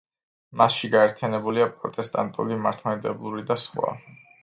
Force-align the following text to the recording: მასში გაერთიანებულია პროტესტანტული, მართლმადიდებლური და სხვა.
მასში 0.61 0.89
გაერთიანებულია 0.95 1.69
პროტესტანტული, 1.77 2.61
მართლმადიდებლური 2.67 3.51
და 3.53 3.63
სხვა. 3.69 3.99